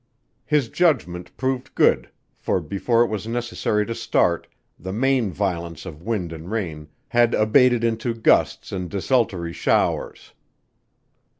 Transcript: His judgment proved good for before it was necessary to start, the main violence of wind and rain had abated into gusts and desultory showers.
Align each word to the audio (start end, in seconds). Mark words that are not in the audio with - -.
His 0.47 0.67
judgment 0.67 1.29
proved 1.37 1.75
good 1.75 2.09
for 2.39 2.59
before 2.59 3.03
it 3.03 3.07
was 3.07 3.27
necessary 3.27 3.85
to 3.85 3.93
start, 3.93 4.47
the 4.79 4.91
main 4.91 5.31
violence 5.31 5.85
of 5.85 6.01
wind 6.01 6.33
and 6.33 6.49
rain 6.49 6.87
had 7.09 7.35
abated 7.35 7.83
into 7.83 8.15
gusts 8.15 8.71
and 8.71 8.89
desultory 8.89 9.53
showers. 9.53 10.33